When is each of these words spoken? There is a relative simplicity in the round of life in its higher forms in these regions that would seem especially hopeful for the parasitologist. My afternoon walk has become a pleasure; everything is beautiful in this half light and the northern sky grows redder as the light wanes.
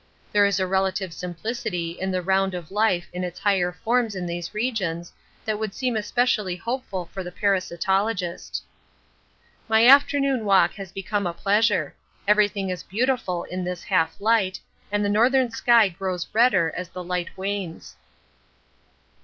There 0.31 0.47
is 0.47 0.59
a 0.59 0.65
relative 0.65 1.13
simplicity 1.13 1.91
in 1.91 2.09
the 2.09 2.23
round 2.23 2.55
of 2.55 2.71
life 2.71 3.05
in 3.13 3.23
its 3.23 3.37
higher 3.37 3.71
forms 3.71 4.15
in 4.15 4.25
these 4.25 4.51
regions 4.51 5.13
that 5.45 5.59
would 5.59 5.75
seem 5.75 5.95
especially 5.95 6.55
hopeful 6.55 7.05
for 7.13 7.23
the 7.23 7.31
parasitologist. 7.31 8.61
My 9.69 9.85
afternoon 9.85 10.43
walk 10.43 10.71
has 10.73 10.91
become 10.91 11.27
a 11.27 11.33
pleasure; 11.35 11.93
everything 12.27 12.71
is 12.71 12.81
beautiful 12.81 13.43
in 13.43 13.63
this 13.63 13.83
half 13.83 14.19
light 14.19 14.59
and 14.91 15.05
the 15.05 15.07
northern 15.07 15.51
sky 15.51 15.89
grows 15.89 16.27
redder 16.33 16.73
as 16.75 16.89
the 16.89 17.03
light 17.03 17.37
wanes. 17.37 17.95